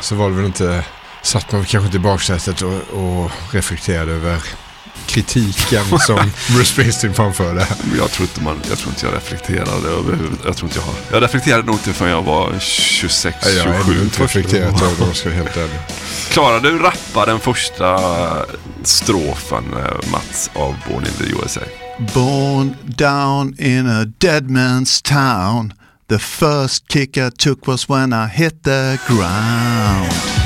så 0.00 0.14
var 0.14 0.30
det 0.30 0.36
väl 0.36 0.44
inte, 0.46 0.84
satt 1.22 1.52
man 1.52 1.64
kanske 1.64 1.86
inte 1.86 1.96
i 1.96 2.00
baksätet 2.00 2.62
och, 2.62 2.72
och 3.00 3.30
reflekterade 3.52 4.12
över 4.12 4.42
kritiken 5.06 5.84
som 6.00 6.16
Bruce 6.50 6.64
Springsteen 6.72 7.14
framförde. 7.14 7.66
Jag 7.98 8.10
tror 8.10 8.28
inte, 8.28 8.40
man, 8.40 8.60
jag, 8.68 8.78
tror 8.78 8.90
inte 8.92 9.06
jag 9.06 9.14
reflekterade 9.14 9.88
överhuvud. 9.88 10.38
Jag 10.44 10.56
tror 10.56 10.68
inte 10.70 10.78
jag 10.78 10.86
har. 10.86 10.94
Jag 11.12 11.22
reflekterade 11.22 11.62
nog 11.62 11.74
inte 11.74 11.92
förrän 11.92 12.10
jag 12.10 12.22
var 12.22 12.54
26, 12.58 13.36
Ja, 13.42 13.48
jag 13.50 13.64
har 13.64 13.72
27. 13.72 13.92
ännu 13.92 14.02
inte 14.04 14.22
reflekterat 14.22 14.82
över 14.82 14.96
det 14.96 15.02
om 15.02 15.08
jag 15.08 15.16
ska 15.16 15.28
vara 15.28 15.38
helt 15.38 15.56
ärlig. 15.56 15.78
Klarade 16.30 16.70
du 16.70 16.78
rappa 16.78 17.26
den 17.26 17.40
första 17.40 17.98
strofen, 18.82 19.64
eh, 19.74 20.10
Mats, 20.10 20.50
av 20.54 20.74
Born 20.88 21.04
in 21.04 21.12
the 21.18 21.24
USA? 21.42 21.60
Born 22.14 22.76
down 22.84 23.54
in 23.58 23.86
a 23.86 24.04
dead 24.18 24.50
man's 24.50 25.02
town. 25.02 25.72
The 26.08 26.18
first 26.18 26.88
kick 26.88 27.16
I 27.16 27.30
took 27.30 27.66
was 27.66 27.88
when 27.88 28.12
I 28.12 28.28
hit 28.28 28.62
the 28.62 28.98
ground. 29.08 30.45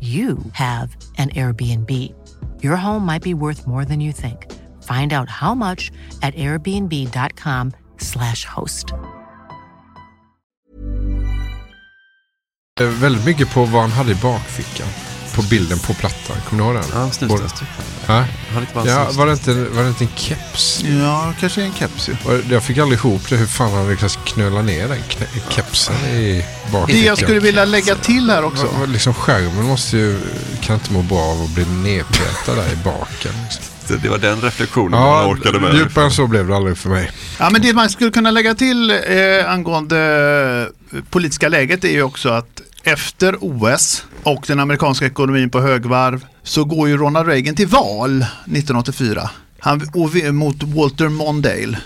you 0.00 0.38
have 0.52 0.96
an 1.18 1.30
Airbnb. 1.30 1.90
Your 2.62 2.76
home 2.76 3.04
might 3.04 3.22
be 3.22 3.34
worth 3.34 3.66
more 3.66 3.84
than 3.84 4.00
you 4.00 4.12
think. 4.12 4.46
Find 4.84 5.12
out 5.12 5.28
how 5.28 5.54
much 5.54 5.90
at 6.22 6.36
airbnb.com/slash 6.36 8.44
host. 8.44 8.92
Väldigt 13.00 13.26
mycket 13.26 13.54
på 13.54 13.64
vad 13.64 13.82
han 13.82 13.90
hade 13.90 14.12
i 14.12 14.14
bakfickan. 14.14 14.88
På 15.38 15.44
bilden 15.50 15.78
på 15.78 15.94
plattan. 15.94 16.36
Kommer 16.48 16.62
du 16.62 16.68
ihåg 16.70 16.82
den? 16.82 16.90
Ja. 16.92 18.24
Ja, 18.54 18.60
lite 18.60 18.74
bara 18.74 18.86
ja 18.86 19.08
var, 19.12 19.26
det 19.26 19.32
inte, 19.32 19.54
var 19.54 19.82
det 19.82 19.88
inte 19.88 20.04
en 20.04 20.10
keps? 20.16 20.84
Ja, 20.84 21.34
kanske 21.40 21.62
en 21.62 21.72
keps 21.72 22.08
ju. 22.08 22.16
Jag 22.50 22.62
fick 22.62 22.78
aldrig 22.78 22.98
ihop 22.98 23.28
det 23.28 23.36
hur 23.36 23.46
fan 23.46 23.72
han 23.72 23.90
lyckades 23.90 24.18
knöla 24.24 24.62
ner 24.62 24.88
den 24.88 24.98
kepsen 25.48 25.94
i 25.96 26.44
bakfickan. 26.72 27.00
Det 27.00 27.06
jag 27.06 27.18
skulle 27.18 27.40
vilja 27.40 27.64
lägga 27.64 27.94
till 27.94 28.30
här 28.30 28.44
också. 28.44 28.68
Vad 28.80 28.88
Liksom 28.88 29.14
skärmen 29.14 29.64
måste 29.64 29.96
ju, 29.96 30.18
kan 30.60 30.74
inte 30.74 30.92
må 30.92 31.02
bra 31.02 31.18
av 31.18 31.42
att 31.42 31.50
bli 31.50 31.64
nedpetad 31.64 32.54
där 32.54 32.72
i 32.72 32.76
baken. 32.84 33.32
Liksom. 33.44 33.64
Det, 34.02 34.08
var 34.08 34.18
den 34.18 34.40
reflektionen 34.40 34.90
man 34.90 35.00
Ja, 35.00 35.26
orkade 35.26 35.60
med. 35.60 35.74
djupare 35.74 36.04
än 36.04 36.10
så 36.10 36.26
blev 36.26 36.48
det 36.48 36.56
aldrig 36.56 36.78
för 36.78 36.88
mig. 36.88 37.10
Ja, 37.38 37.50
men 37.50 37.62
det 37.62 37.72
man 37.72 37.90
skulle 37.90 38.10
kunna 38.10 38.30
lägga 38.30 38.54
till 38.54 38.90
eh, 38.90 39.50
angående 39.52 39.98
eh, 40.92 40.98
politiska 41.10 41.48
läget 41.48 41.84
är 41.84 41.88
ju 41.92 42.02
också 42.02 42.28
att 42.28 42.60
efter 42.82 43.36
OS 43.40 44.04
och 44.22 44.44
den 44.46 44.60
amerikanska 44.60 45.06
ekonomin 45.06 45.50
på 45.50 45.60
högvarv 45.60 46.26
så 46.42 46.64
går 46.64 46.88
ju 46.88 46.96
Ronald 46.96 47.28
Reagan 47.28 47.54
till 47.54 47.68
val 47.68 48.22
1984 48.22 49.30
han, 49.58 49.88
och, 49.94 50.34
mot 50.34 50.62
Walter 50.62 51.08
Mondale 51.08 51.78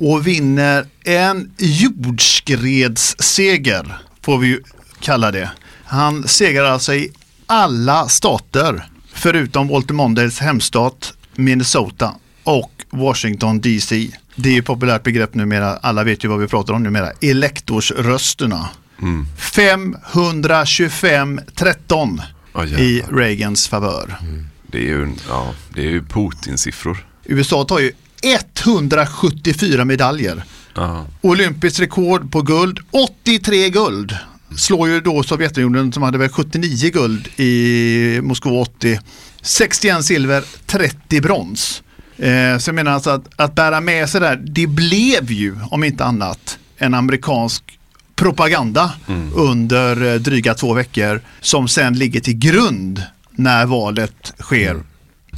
och 0.00 0.26
vinner 0.26 0.86
en 1.04 1.52
jordskredsseger 1.58 3.98
får 4.22 4.38
vi 4.38 4.46
ju 4.46 4.62
kalla 5.00 5.30
det. 5.30 5.50
Han 5.84 6.28
segrar 6.28 6.64
alltså 6.64 6.94
i 6.94 7.12
alla 7.46 8.08
stater 8.08 8.84
förutom 9.12 9.68
Walter 9.68 9.94
Mondales 9.94 10.38
hemstat 10.38 11.14
Minnesota 11.34 12.14
och 12.44 12.72
Washington 12.90 13.60
DC. 13.60 14.10
Det 14.34 14.48
är 14.48 14.52
ju 14.52 14.62
populärt 14.62 15.02
begrepp 15.02 15.34
numera, 15.34 15.76
alla 15.76 16.04
vet 16.04 16.24
ju 16.24 16.28
vad 16.28 16.38
vi 16.38 16.46
pratar 16.46 16.74
om 16.74 16.82
numera, 16.82 17.10
elektorsrösterna. 17.20 18.68
525-13 19.36 22.20
i 22.78 23.02
Reagans 23.10 23.68
favör. 23.68 24.16
Det 24.66 24.78
är 24.78 24.82
ju, 24.82 25.08
ja, 25.28 25.54
det 25.74 25.80
är 25.80 25.90
ju 25.90 26.02
Putin-siffror. 26.02 27.06
USA 27.24 27.64
tar 27.64 27.78
ju 27.78 27.92
174 28.22 29.84
medaljer. 29.84 30.44
Ja. 30.74 31.06
Olympiskt 31.20 31.80
rekord 31.80 32.32
på 32.32 32.42
guld, 32.42 32.78
83 32.90 33.70
guld. 33.70 34.16
Slår 34.56 34.88
ju 34.88 35.00
då 35.00 35.22
Sovjetunionen 35.22 35.92
som 35.92 36.02
hade 36.02 36.18
väl 36.18 36.28
79 36.28 36.90
guld 36.90 37.28
i 37.36 38.20
Moskva 38.22 38.60
80. 38.60 39.00
61 39.42 40.04
silver, 40.04 40.44
30 40.66 41.20
brons. 41.20 41.82
Eh, 42.16 42.58
så 42.58 42.68
jag 42.68 42.74
menar 42.74 42.92
alltså 42.92 43.10
att, 43.10 43.24
att 43.36 43.54
bära 43.54 43.80
med 43.80 44.08
sig 44.08 44.20
där, 44.20 44.36
det 44.36 44.66
blev 44.66 45.32
ju 45.32 45.56
om 45.70 45.84
inte 45.84 46.04
annat 46.04 46.58
en 46.76 46.94
amerikansk 46.94 47.77
propaganda 48.18 48.92
under 49.34 50.14
eh, 50.14 50.20
dryga 50.20 50.54
två 50.54 50.74
veckor 50.74 51.20
som 51.40 51.68
sen 51.68 51.94
ligger 51.94 52.20
till 52.20 52.38
grund 52.38 53.02
när 53.30 53.66
valet 53.66 54.34
sker 54.38 54.82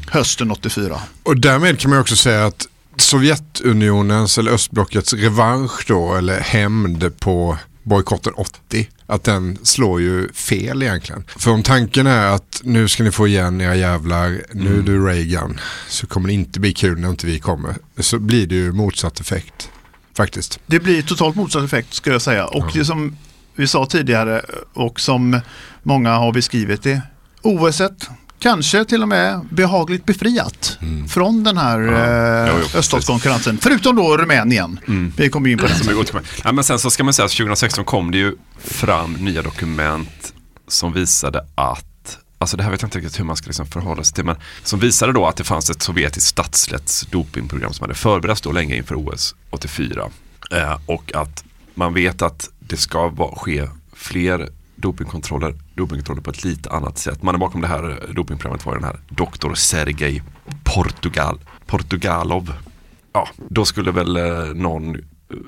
hösten 0.06 0.50
84. 0.50 1.00
Och 1.22 1.40
därmed 1.40 1.78
kan 1.78 1.90
man 1.90 2.00
också 2.00 2.16
säga 2.16 2.46
att 2.46 2.66
Sovjetunionens 2.96 4.38
eller 4.38 4.52
östblockets 4.52 5.12
revansch 5.12 5.84
då 5.86 6.14
eller 6.14 6.40
hämnd 6.40 7.20
på 7.20 7.58
bojkotten 7.82 8.32
80 8.36 8.88
att 9.06 9.24
den 9.24 9.58
slår 9.62 10.00
ju 10.00 10.32
fel 10.32 10.82
egentligen. 10.82 11.24
För 11.36 11.50
om 11.50 11.62
tanken 11.62 12.06
är 12.06 12.26
att 12.26 12.60
nu 12.64 12.88
ska 12.88 13.02
ni 13.02 13.10
få 13.10 13.28
igen 13.28 13.60
era 13.60 13.76
jävlar, 13.76 14.42
nu 14.52 14.78
är 14.78 14.82
du 14.82 15.06
Reagan, 15.06 15.60
så 15.88 16.06
kommer 16.06 16.28
det 16.28 16.34
inte 16.34 16.60
bli 16.60 16.72
kul 16.72 16.98
när 16.98 17.08
inte 17.08 17.26
vi 17.26 17.38
kommer. 17.38 17.74
Så 17.98 18.18
blir 18.18 18.46
det 18.46 18.54
ju 18.54 18.72
motsatt 18.72 19.20
effekt 19.20 19.70
faktiskt. 20.20 20.60
Det 20.66 20.80
blir 20.80 21.02
totalt 21.02 21.36
motsatt 21.36 21.64
effekt 21.64 21.94
ska 21.94 22.10
jag 22.10 22.22
säga. 22.22 22.46
Och 22.46 22.70
det 22.74 22.84
som 22.84 23.16
vi 23.54 23.66
sa 23.66 23.86
tidigare 23.86 24.42
och 24.72 25.00
som 25.00 25.40
många 25.82 26.14
har 26.14 26.32
beskrivit 26.32 26.82
det. 26.82 27.02
OS 27.42 27.82
kanske 28.38 28.84
till 28.84 29.02
och 29.02 29.08
med 29.08 29.40
behagligt 29.50 30.04
befriat 30.04 30.78
från 31.08 31.44
den 31.44 31.58
här 31.58 31.80
jo, 31.80 32.58
eh, 32.58 32.76
öststatskonkurrensen. 32.76 33.58
Förutom 33.62 33.96
då 33.96 34.16
Rumänien. 34.16 34.80
Vi 35.16 35.28
kommer 35.28 35.50
in 35.50 35.58
på 35.58 35.66
det. 35.66 36.22
Ja, 36.44 36.52
men 36.52 36.64
sen 36.64 36.78
så 36.78 36.90
ska 36.90 37.04
man 37.04 37.14
säga 37.14 37.26
att 37.26 37.32
2016 37.32 37.84
kom 37.84 38.10
det 38.10 38.18
ju 38.18 38.36
fram 38.58 39.12
nya 39.12 39.42
dokument 39.42 40.32
som 40.68 40.92
visade 40.92 41.44
att 41.54 41.89
Alltså 42.42 42.56
det 42.56 42.62
här 42.62 42.70
vet 42.70 42.82
jag 42.82 42.86
inte 42.86 42.98
riktigt 42.98 43.20
hur 43.20 43.24
man 43.24 43.36
ska 43.36 43.46
liksom 43.46 43.66
förhålla 43.66 44.04
sig 44.04 44.14
till. 44.14 44.24
Men 44.24 44.36
som 44.62 44.80
visade 44.80 45.12
då 45.12 45.26
att 45.26 45.36
det 45.36 45.44
fanns 45.44 45.70
ett 45.70 45.82
sovjetiskt 45.82 46.28
statsrätts 46.28 47.06
dopingprogram 47.10 47.72
som 47.72 47.84
hade 47.84 47.94
förberetts 47.94 48.40
då 48.40 48.52
länge 48.52 48.76
inför 48.76 48.94
OS 48.94 49.34
84. 49.50 50.10
Eh, 50.52 50.78
och 50.86 51.14
att 51.14 51.44
man 51.74 51.94
vet 51.94 52.22
att 52.22 52.50
det 52.58 52.76
ska 52.76 53.08
vara, 53.08 53.34
ske 53.36 53.68
fler 53.92 54.48
dopingkontroller, 54.76 55.54
dopingkontroller 55.74 56.22
på 56.22 56.30
ett 56.30 56.44
lite 56.44 56.70
annat 56.70 56.98
sätt. 56.98 57.22
Mannen 57.22 57.40
bakom 57.40 57.60
det 57.60 57.66
här 57.66 57.90
eh, 57.90 58.14
dopingprogrammet 58.14 58.66
var 58.66 58.74
den 58.74 58.84
här 58.84 59.00
doktor 59.08 59.54
Sergej 59.54 60.22
Portugal, 60.64 61.40
Portugalov. 61.66 62.52
Ja, 63.12 63.28
då 63.48 63.64
skulle 63.64 63.90
väl 63.90 64.16
eh, 64.16 64.44
någon 64.54 64.96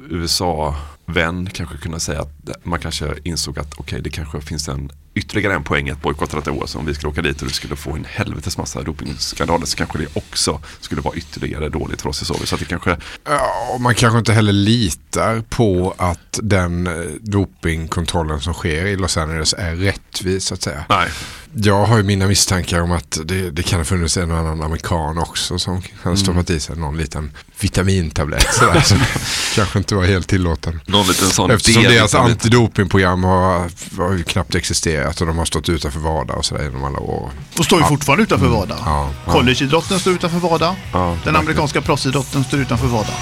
USA-vän 0.08 1.50
kanske 1.52 1.76
kunna 1.76 1.98
säga 1.98 2.20
att 2.20 2.50
man 2.62 2.80
kanske 2.80 3.14
insåg 3.24 3.58
att 3.58 3.74
okej, 3.78 4.00
det 4.02 4.10
kanske 4.10 4.40
finns 4.40 4.68
en 4.68 4.92
ytterligare 5.14 5.54
en 5.54 5.64
poäng 5.64 5.90
att 5.90 6.02
bojkotta 6.02 6.36
detta 6.36 6.52
OS. 6.52 6.74
Om 6.74 6.86
vi 6.86 6.94
skulle 6.94 7.10
åka 7.10 7.22
dit 7.22 7.42
och 7.42 7.48
det 7.48 7.54
skulle 7.54 7.76
få 7.76 7.92
en 7.92 8.06
helvetes 8.08 8.58
massa 8.58 8.82
dopingskandaler 8.82 9.66
så 9.66 9.76
kanske 9.76 9.98
det 9.98 10.06
också 10.14 10.60
skulle 10.80 11.00
vara 11.00 11.14
ytterligare 11.14 11.68
dåligt 11.68 12.02
för 12.02 12.08
oss 12.08 12.22
i 12.22 12.24
Sovjet. 12.24 12.48
Så 12.48 12.54
att 12.54 12.60
det 12.60 12.66
kanske, 12.66 12.96
Ja, 13.24 13.76
man 13.80 13.94
kanske 13.94 14.18
inte 14.18 14.32
heller 14.32 14.52
litar 14.52 15.42
på 15.48 15.94
att 15.98 16.38
den 16.42 16.86
eh, 16.86 16.92
dopingkontrollen 17.20 18.40
som 18.40 18.54
sker 18.54 18.86
i 18.86 18.96
Los 18.96 19.16
Angeles 19.16 19.54
är 19.58 19.76
rättvis 19.76 20.44
så 20.44 20.54
att 20.54 20.62
säga. 20.62 20.84
Nej. 20.88 21.08
Jag 21.54 21.84
har 21.84 21.96
ju 21.96 22.02
mina 22.02 22.26
misstankar 22.26 22.80
om 22.80 22.92
att 22.92 23.18
det, 23.24 23.50
det 23.50 23.62
kan 23.62 23.80
ha 23.80 23.84
funnits 23.84 24.16
en 24.16 24.30
och 24.30 24.38
annan 24.38 24.62
amerikan 24.62 25.18
också 25.18 25.58
som 25.58 25.82
hade 26.02 26.16
stoppat 26.16 26.50
i 26.50 26.60
sig 26.60 26.76
någon 26.76 26.96
liten 26.96 27.30
vitamintablett 27.60 28.54
sådär, 28.54 28.80
som 28.80 28.98
kanske 29.54 29.78
inte 29.78 29.94
var 29.94 30.04
helt 30.04 30.28
tillåten. 30.28 30.80
Någon 30.86 31.06
liten 31.06 31.28
sån 31.28 31.50
Eftersom 31.50 31.82
deras 31.82 32.14
antidopingprogram 32.14 33.24
har, 33.24 33.70
har 33.98 34.12
ju 34.12 34.22
knappt 34.22 34.54
existerat 34.54 35.01
och 35.08 35.26
de 35.26 35.38
har 35.38 35.44
stått 35.44 35.68
utanför 35.68 36.00
WADA 36.00 36.34
och 36.34 36.44
sådär 36.44 36.62
genom 36.62 36.84
alla 36.84 36.98
år. 37.00 37.30
Och 37.58 37.64
står 37.64 37.78
ju 37.78 37.84
Ja. 37.84 37.88
fortfarande 37.88 38.22
utanför 38.22 38.46
Mm. 38.46 38.58
WADA. 38.58 38.76
Ja, 38.84 39.10
ja. 39.26 39.32
Collegeidrotten 39.32 39.98
står 39.98 40.12
utanför 40.12 40.38
WADA. 40.48 40.76
Ja, 40.92 41.16
Den 41.24 41.36
amerikanska 41.36 41.80
proffsidrotten 41.80 42.44
står 42.44 42.60
utanför 42.60 42.86
WADA. 42.86 43.12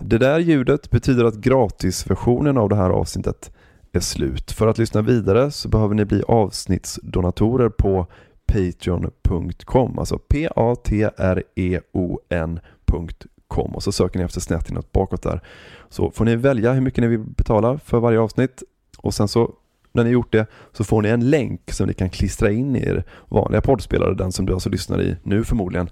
Det 0.00 0.18
där 0.18 0.38
ljudet 0.38 0.90
betyder 0.90 1.24
att 1.24 1.34
gratisversionen 1.36 2.58
av 2.58 2.68
det 2.68 2.76
här 2.76 2.90
avsnittet 2.90 3.50
är 3.92 4.00
slut. 4.00 4.52
För 4.52 4.66
att 4.66 4.78
lyssna 4.78 5.02
vidare 5.02 5.50
så 5.50 5.68
behöver 5.68 5.94
ni 5.94 6.04
bli 6.04 6.22
avsnittsdonatorer 6.28 7.68
på 7.68 8.06
patreon.com, 8.52 9.98
alltså 9.98 10.18
p-a-t-r-e-o-n.com 10.18 11.00
patreon.com 13.50 13.74
och 13.74 13.82
så 13.82 13.92
söker 13.92 14.18
ni 14.18 14.24
efter 14.24 14.40
snett 14.40 14.70
inåt 14.70 14.92
bakåt 14.92 15.22
där. 15.22 15.40
Så 15.88 16.10
får 16.10 16.24
ni 16.24 16.36
välja 16.36 16.72
hur 16.72 16.80
mycket 16.80 17.02
ni 17.02 17.08
vill 17.08 17.18
betala 17.18 17.78
för 17.78 18.00
varje 18.00 18.20
avsnitt 18.20 18.62
och 18.98 19.14
sen 19.14 19.28
så 19.28 19.54
när 19.92 20.04
ni 20.04 20.10
gjort 20.10 20.32
det 20.32 20.46
så 20.72 20.84
får 20.84 21.02
ni 21.02 21.08
en 21.08 21.30
länk 21.30 21.72
som 21.72 21.86
ni 21.86 21.94
kan 21.94 22.10
klistra 22.10 22.50
in 22.50 22.76
i 22.76 22.82
er 22.82 23.04
vanliga 23.28 23.60
poddspelare, 23.60 24.14
den 24.14 24.32
som 24.32 24.46
du 24.46 24.52
alltså 24.52 24.70
lyssnar 24.70 25.02
i 25.02 25.16
nu 25.22 25.44
förmodligen. 25.44 25.88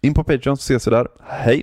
In 0.00 0.14
på 0.14 0.24
Patreon 0.24 0.56
så 0.56 0.60
ses 0.60 0.86
vi 0.86 0.90
där. 0.90 1.08
Hej! 1.20 1.62